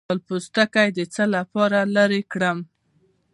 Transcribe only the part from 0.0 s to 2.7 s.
د دال پوستکی د څه لپاره لرې کړم؟